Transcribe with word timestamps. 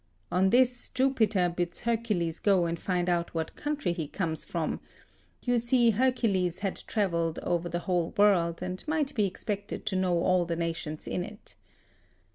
On 0.31 0.49
this 0.49 0.89
Jupiter 0.89 1.53
bids 1.55 1.81
Hercules 1.81 2.39
go 2.39 2.65
and 2.65 2.79
find 2.79 3.07
out 3.07 3.35
what 3.35 3.55
country 3.55 3.91
he 3.93 4.07
comes 4.07 4.43
from; 4.43 4.79
you 5.43 5.59
see 5.59 5.91
Hercules 5.91 6.57
had 6.65 6.77
travelled 6.87 7.37
over 7.43 7.69
the 7.69 7.81
whole 7.85 8.09
world, 8.17 8.63
and 8.63 8.83
might 8.87 9.13
be 9.13 9.27
expected 9.27 9.85
to 9.85 9.95
know 9.95 10.17
all 10.17 10.45
the 10.45 10.55
nations 10.55 11.07
in 11.07 11.23
it. 11.23 11.53